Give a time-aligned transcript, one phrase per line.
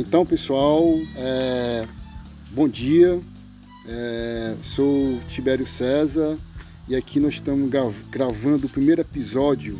[0.00, 1.86] Então, pessoal, é,
[2.52, 3.20] bom dia.
[3.86, 6.38] É, sou Tibério César
[6.88, 7.70] e aqui nós estamos
[8.10, 9.78] gravando o primeiro episódio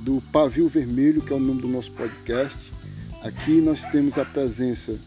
[0.00, 2.70] do Pavio Vermelho, que é o nome do nosso podcast.
[3.22, 5.00] Aqui nós temos a presença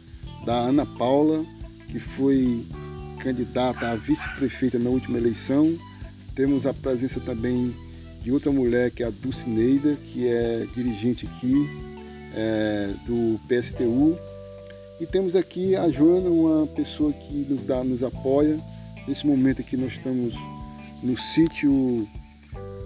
[0.48, 1.46] da Ana Paula,
[1.88, 2.66] que foi
[3.20, 5.78] candidata a vice-prefeita na última eleição.
[6.34, 7.72] Temos a presença também
[8.20, 11.70] de outra mulher, que é a Dulcineida, que é dirigente aqui
[12.34, 14.18] é, do PSTU.
[15.00, 18.60] E temos aqui a Joana, uma pessoa que nos dá, nos apoia.
[19.08, 20.36] Nesse momento aqui nós estamos
[21.02, 22.06] no sítio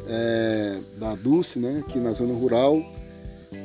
[0.05, 2.85] é, da Dulce, né, aqui na zona rural.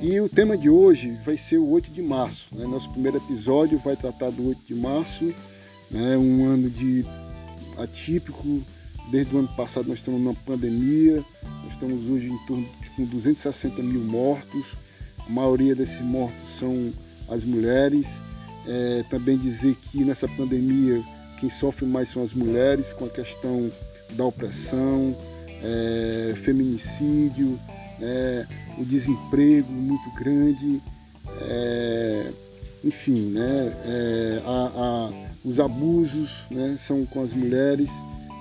[0.00, 2.48] E o tema de hoje vai ser o 8 de março.
[2.54, 2.66] Né?
[2.66, 5.34] Nosso primeiro episódio vai tratar do 8 de março,
[5.90, 6.16] né?
[6.16, 7.04] um ano de
[7.76, 8.62] atípico.
[9.10, 11.22] Desde o ano passado nós estamos numa pandemia,
[11.64, 14.72] nós estamos hoje em torno de 260 mil mortos.
[15.18, 16.92] A maioria desses mortos são
[17.28, 18.22] as mulheres.
[18.68, 21.02] É, também dizer que nessa pandemia
[21.40, 23.70] quem sofre mais são as mulheres, com a questão
[24.10, 25.16] da opressão,
[25.62, 27.58] é, feminicídio,
[28.00, 28.46] é,
[28.76, 30.82] o desemprego muito grande,
[31.42, 32.30] é,
[32.84, 35.10] enfim, né, é, a, a,
[35.44, 37.90] os abusos né, são com as mulheres.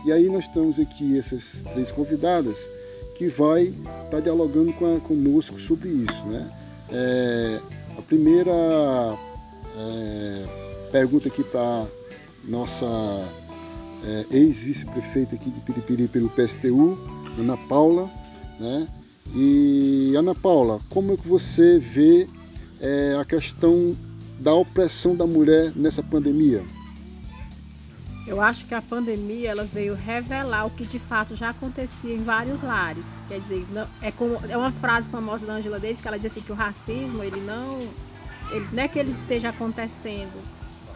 [0.05, 2.69] E aí nós temos aqui essas três convidadas
[3.15, 6.25] que vai estar tá dialogando com a, conosco sobre isso.
[6.27, 6.49] Né?
[6.89, 7.59] É,
[7.97, 8.53] a primeira
[9.77, 11.85] é, pergunta aqui para
[12.43, 12.85] nossa
[14.03, 16.97] é, ex-vice-prefeita aqui de Piripiri pelo PSTU,
[17.37, 18.09] Ana Paula,
[18.59, 18.87] né?
[19.35, 22.27] E Ana Paula, como é que você vê
[22.79, 23.95] é, a questão
[24.39, 26.63] da opressão da mulher nessa pandemia?
[28.25, 32.23] Eu acho que a pandemia ela veio revelar o que de fato já acontecia em
[32.23, 33.05] vários lares.
[33.29, 36.33] Quer dizer, não, é, como, é uma frase famosa da Angela Davis que ela diz
[36.33, 37.87] assim que o racismo ele não,
[38.51, 40.41] ele, não é que ele esteja acontecendo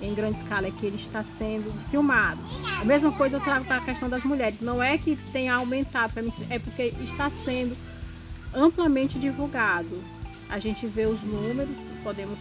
[0.01, 2.41] em grande escala, é que ele está sendo filmado.
[2.79, 4.59] A mesma coisa eu trago para a questão das mulheres.
[4.59, 6.13] Não é que tenha aumentado,
[6.49, 7.77] é porque está sendo
[8.53, 10.01] amplamente divulgado.
[10.49, 12.39] A gente vê os números, podemos,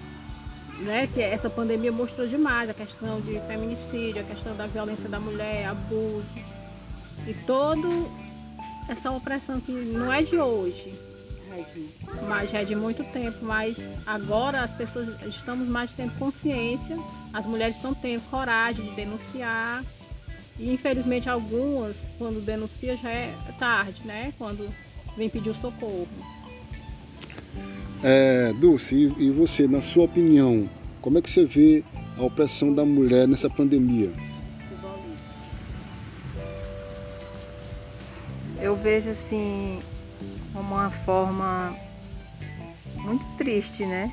[0.78, 5.20] né, que essa pandemia mostrou demais a questão de feminicídio, a questão da violência da
[5.20, 6.26] mulher, abuso
[7.26, 8.10] e todo
[8.88, 10.93] essa opressão que não é de hoje,
[12.28, 16.97] mas já é de muito tempo, mas agora as pessoas estamos mais tendo consciência,
[17.33, 19.84] as mulheres estão tendo coragem de denunciar
[20.59, 24.33] e infelizmente algumas, quando denuncia já é tarde, né?
[24.38, 24.69] Quando
[25.16, 26.09] vem pedir o socorro.
[28.03, 30.69] É, Dulce, e você, na sua opinião,
[31.00, 31.84] como é que você vê
[32.17, 34.11] a opressão da mulher nessa pandemia?
[38.61, 39.81] Eu vejo assim
[40.53, 41.77] como uma forma
[42.97, 44.12] muito triste, né?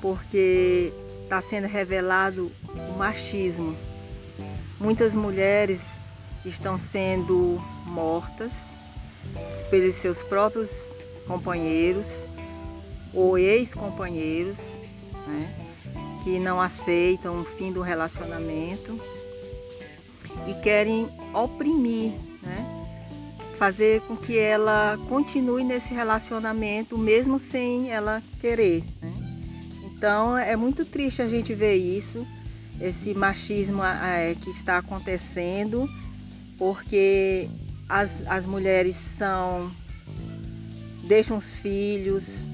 [0.00, 0.92] Porque
[1.24, 3.76] está sendo revelado o machismo.
[4.80, 5.82] Muitas mulheres
[6.44, 8.74] estão sendo mortas
[9.70, 10.70] pelos seus próprios
[11.26, 12.24] companheiros
[13.12, 14.78] ou ex-companheiros,
[15.26, 15.68] né?
[16.22, 19.00] que não aceitam o fim do relacionamento
[20.46, 22.12] e querem oprimir?
[23.58, 28.84] Fazer com que ela continue nesse relacionamento mesmo sem ela querer.
[29.02, 29.12] Né?
[29.84, 32.24] Então é muito triste a gente ver isso,
[32.80, 35.90] esse machismo é, que está acontecendo,
[36.56, 37.48] porque
[37.88, 39.70] as, as mulheres são
[41.02, 42.46] deixam os filhos,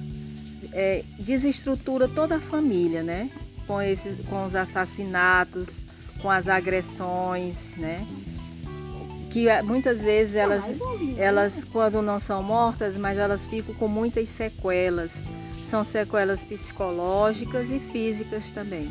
[0.73, 3.29] é, desestrutura toda a família, né?
[3.67, 5.85] Com, esses, com os assassinatos,
[6.23, 8.07] com as agressões, né?
[9.35, 10.73] Que eh, muitas vezes elas,
[11.17, 15.29] elas quando não são mortas, mas elas ficam com muitas sequelas.
[15.61, 18.89] São sequelas psicológicas e físicas também.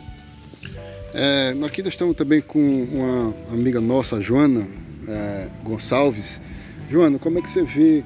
[1.14, 4.68] É, aqui nós estamos também com uma amiga nossa, Joana
[5.08, 6.42] é, Gonçalves.
[6.90, 8.04] Joana, como é que você vê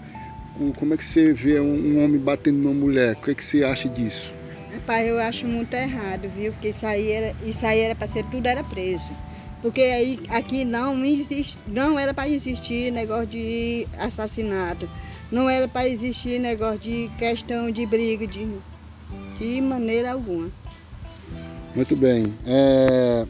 [0.75, 3.13] como é que você vê um, homem batendo numa mulher?
[3.13, 4.31] O que, é que você acha disso?
[4.86, 6.51] Pai, eu acho muito errado, viu?
[6.54, 9.26] Porque isso aí era, isso aí era para ser tudo era preso.
[9.62, 14.88] Porque aí aqui não existe, não era para existir negócio de assassinato,
[15.31, 18.48] não era para existir negócio de questão de briga de,
[19.39, 20.50] de maneira alguma.
[21.75, 22.33] Muito bem.
[22.45, 23.25] É...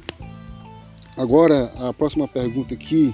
[1.15, 3.13] Agora a próxima pergunta aqui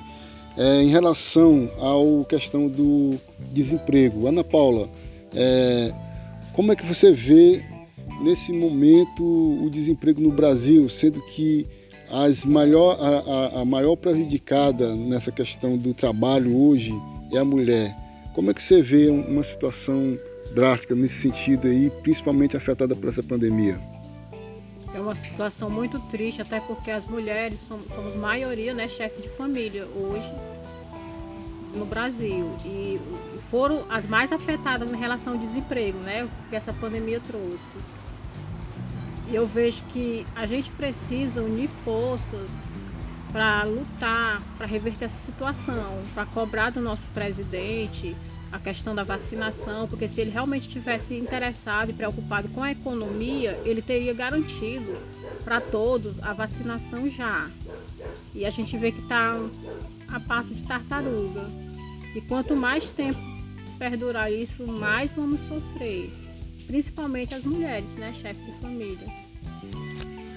[0.57, 3.17] é em relação à questão do
[3.51, 4.27] desemprego.
[4.27, 4.89] Ana Paula,
[5.33, 5.93] é...
[6.53, 7.63] como é que você vê
[8.21, 11.67] nesse momento o desemprego no Brasil, sendo que
[12.13, 16.93] as maior, a, a, a maior prejudicada nessa questão do trabalho hoje
[17.31, 17.95] é a mulher.
[18.35, 20.15] Como é que você vê uma situação
[20.53, 23.79] drástica nesse sentido aí, principalmente afetada por essa pandemia?
[24.93, 29.29] Eu uma situação muito triste, até porque as mulheres somos, somos maioria, né, chefe de
[29.29, 30.31] família hoje
[31.73, 32.47] no Brasil.
[32.63, 32.99] E
[33.49, 38.02] foram as mais afetadas em relação ao desemprego, né, que essa pandemia trouxe.
[39.27, 42.49] E eu vejo que a gente precisa unir forças
[43.31, 48.15] para lutar, para reverter essa situação, para cobrar do nosso presidente
[48.51, 53.59] a questão da vacinação, porque se ele realmente tivesse interessado e preocupado com a economia,
[53.65, 54.95] ele teria garantido
[55.43, 57.49] para todos a vacinação já.
[58.35, 59.35] E a gente vê que está
[60.07, 61.43] a passo de tartaruga.
[62.15, 63.19] E quanto mais tempo
[63.79, 66.22] perdurar isso, mais vamos sofrer.
[66.67, 69.07] Principalmente as mulheres, né, chefe de família.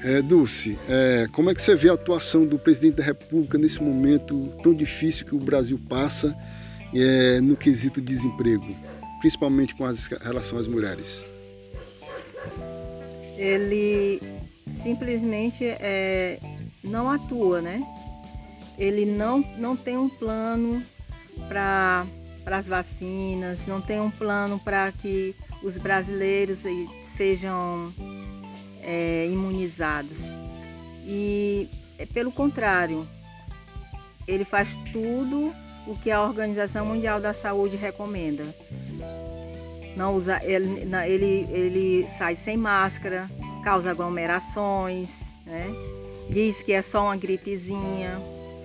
[0.05, 3.83] É, Dulce, é, como é que você vê a atuação do presidente da República nesse
[3.83, 6.37] momento tão difícil que o Brasil passa
[6.95, 8.77] é, no quesito desemprego,
[9.21, 11.27] principalmente com as, relação às mulheres?
[13.37, 14.21] Ele
[14.83, 16.39] simplesmente é,
[16.85, 17.83] não atua, né?
[18.79, 20.83] Ele não, não tem um plano
[21.49, 22.07] para
[22.47, 25.35] as vacinas, não tem um plano para que
[25.67, 26.63] os brasileiros
[27.03, 27.93] sejam
[28.81, 30.31] é, imunizados.
[31.05, 31.69] E
[31.99, 33.07] é, pelo contrário,
[34.29, 35.53] ele faz tudo
[35.85, 38.45] o que a Organização Mundial da Saúde recomenda.
[39.97, 43.29] Não usa, ele, ele, ele sai sem máscara,
[43.65, 45.67] causa aglomerações, né?
[46.31, 48.21] diz que é só uma gripezinha,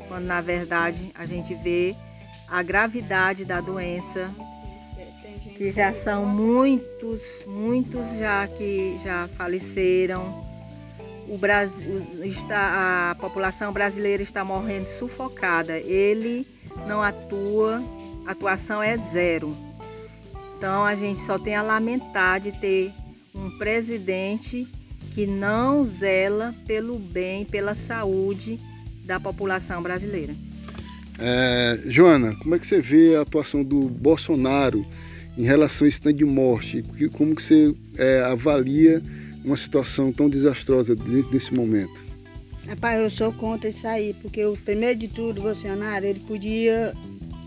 [0.08, 1.96] quando na verdade a gente vê
[2.48, 4.30] a gravidade da doença,
[5.62, 10.44] que já são muitos, muitos já que já faleceram.
[11.30, 15.78] O Brasil está, a população brasileira está morrendo sufocada.
[15.78, 16.48] Ele
[16.88, 17.80] não atua,
[18.26, 19.56] atuação é zero.
[20.58, 22.92] Então a gente só tem a lamentar de ter
[23.36, 24.68] um presidente
[25.14, 28.60] que não zela pelo bem, pela saúde
[29.06, 30.34] da população brasileira.
[31.20, 34.84] É, Joana, como é que você vê a atuação do Bolsonaro
[35.38, 36.84] em relação a esse tanto de morte?
[37.14, 39.02] Como que você é, avalia
[39.44, 40.96] uma situação tão desastrosa
[41.32, 42.12] nesse momento?
[42.68, 46.94] Rapaz, eu sou contra isso aí, porque o primeiro de tudo, o Bolsonaro, ele podia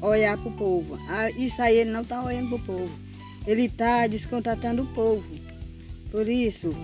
[0.02, 0.98] olhar para o povo.
[1.08, 2.98] Ah, isso aí ele não está olhando para o povo.
[3.46, 5.24] Ele está descontratando o povo.
[6.10, 6.74] Por isso,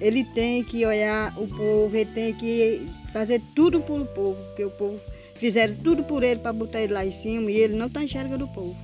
[0.00, 4.70] ele tem que olhar o povo, ele tem que fazer tudo pelo povo, porque o
[4.70, 5.00] povo
[5.36, 8.44] fizeram tudo por ele para botar ele lá em cima e ele não está enxergando
[8.44, 8.76] o povo.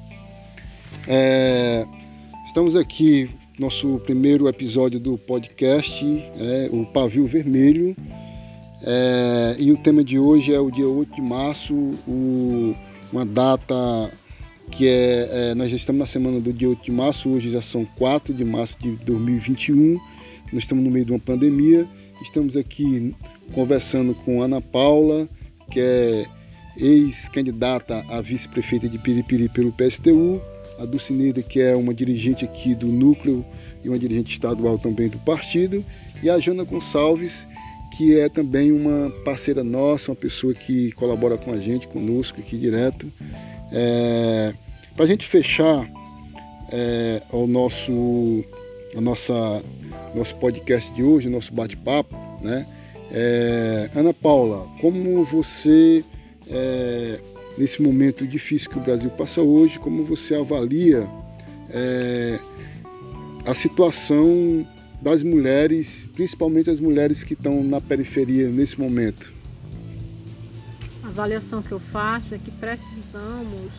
[1.11, 1.87] É,
[2.47, 6.05] estamos aqui, nosso primeiro episódio do podcast,
[6.37, 7.97] é, o Pavio Vermelho.
[8.83, 11.75] É, e o tema de hoje é o dia 8 de março,
[12.07, 12.77] o,
[13.11, 14.13] uma data
[14.71, 17.63] que é, é, Nós já estamos na semana do dia 8 de março, hoje já
[17.63, 19.99] são 4 de março de 2021,
[20.53, 21.89] nós estamos no meio de uma pandemia.
[22.21, 23.15] Estamos aqui
[23.55, 25.27] conversando com Ana Paula,
[25.71, 26.27] que é
[26.77, 30.43] ex-candidata a vice-prefeita de Piripiri pelo PSTU,
[30.79, 33.45] a Dulcineida, que é uma dirigente aqui do núcleo
[33.85, 35.85] e uma dirigente estadual também do partido,
[36.23, 37.47] e a Jana Gonçalves,
[37.97, 42.57] que é também uma parceira nossa, uma pessoa que colabora com a gente, conosco aqui
[42.57, 43.11] direto.
[43.73, 44.53] É,
[44.95, 45.89] Para a gente fechar
[46.71, 48.45] é, o nosso,
[48.97, 49.63] a nossa,
[50.15, 52.67] nosso podcast de hoje, nosso bate-papo, né?
[53.11, 56.05] É, Ana Paula, como você,
[56.49, 57.19] é,
[57.59, 61.09] nesse momento difícil que o Brasil passa hoje, como você avalia
[61.71, 62.39] é,
[63.45, 64.67] a situação
[65.03, 69.33] das mulheres, principalmente as mulheres que estão na periferia nesse momento?
[71.03, 73.73] A avaliação que eu faço é que precisamos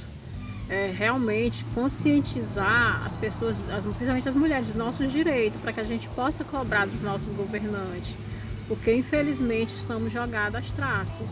[0.69, 5.85] é, realmente conscientizar as pessoas, as, principalmente as mulheres, dos nossos direitos, para que a
[5.85, 8.13] gente possa cobrar dos nossos governantes,
[8.67, 11.27] porque infelizmente estamos jogados às traços,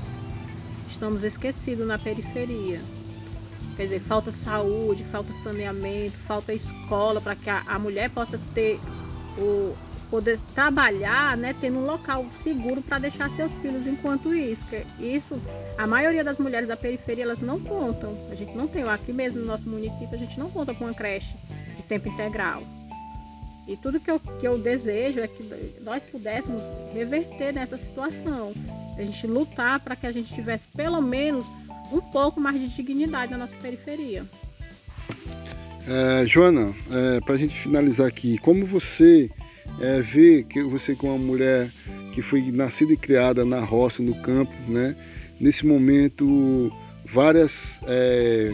[0.98, 2.82] estamos esquecidos na periferia.
[3.76, 8.80] Quer dizer, falta saúde, falta saneamento, falta escola para que a, a mulher possa ter
[9.38, 9.76] o
[10.10, 14.66] poder trabalhar, né, tendo um local seguro para deixar seus filhos enquanto isso.
[15.00, 15.40] Isso,
[15.78, 18.18] a maioria das mulheres da periferia, elas não contam.
[18.32, 20.94] A gente não tem, aqui mesmo no nosso município, a gente não conta com uma
[20.94, 21.36] creche
[21.76, 22.64] de tempo integral.
[23.68, 25.44] E tudo que eu, que eu desejo é que
[25.82, 26.64] nós pudéssemos
[26.94, 28.54] reverter nessa situação.
[28.98, 31.46] A gente lutar para que a gente tivesse pelo menos
[31.92, 34.26] um pouco mais de dignidade na nossa periferia.
[35.88, 39.30] É, Joana, é, para a gente finalizar aqui, como você
[39.80, 41.72] é, vê que você com uma mulher
[42.14, 44.96] que foi nascida e criada na roça, no campo, né?
[45.40, 46.72] Nesse momento,
[47.06, 48.54] várias é,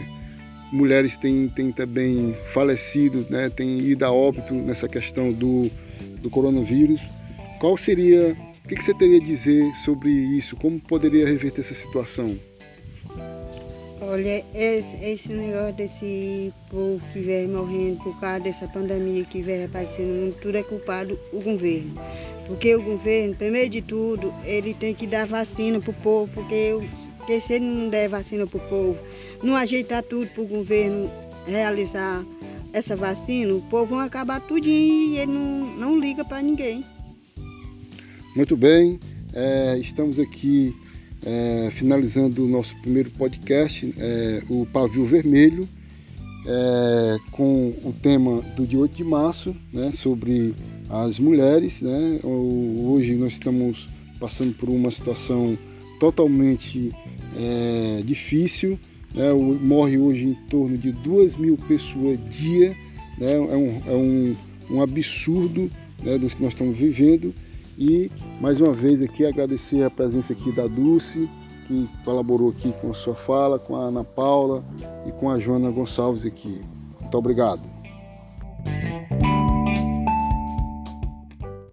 [0.70, 3.48] mulheres têm, têm também falecido, né?
[3.48, 5.70] Têm ido a óbito nessa questão do,
[6.20, 7.00] do coronavírus.
[7.58, 10.56] Qual seria O que, que você teria a dizer sobre isso?
[10.56, 12.34] Como poderia reverter essa situação?
[14.00, 19.64] Olha, esse, esse negócio desse povo que vem morrendo por causa dessa pandemia que vem
[19.64, 21.92] aparecendo no mundo, tudo é culpado o governo.
[22.46, 26.72] Porque o governo, primeiro de tudo, ele tem que dar vacina pro povo, porque,
[27.18, 28.98] porque se ele não der vacina pro povo,
[29.42, 31.10] não ajeitar tudo pro governo
[31.46, 32.24] realizar
[32.72, 36.82] essa vacina, o povo vai acabar tudinho e ele não, não liga para ninguém.
[38.34, 38.98] Muito bem,
[39.32, 40.74] é, estamos aqui
[41.24, 45.68] é, finalizando o nosso primeiro podcast, é, o Pavio Vermelho,
[46.44, 50.52] é, com o tema do dia 8 de março, né, sobre
[50.90, 51.80] as mulheres.
[51.80, 52.18] Né?
[52.24, 53.88] Hoje nós estamos
[54.18, 55.56] passando por uma situação
[56.00, 56.90] totalmente
[57.36, 58.76] é, difícil.
[59.14, 59.32] Né?
[59.32, 62.70] Morre hoje em torno de 2 mil pessoas dia.
[63.16, 63.32] Né?
[63.32, 64.36] É, um, é um,
[64.72, 65.70] um absurdo
[66.02, 67.32] né, do que nós estamos vivendo.
[67.78, 71.28] E mais uma vez aqui agradecer a presença aqui da Dulce,
[71.66, 74.62] que colaborou aqui com a sua fala, com a Ana Paula
[75.06, 76.60] e com a Joana Gonçalves aqui.
[77.00, 77.73] Muito obrigado.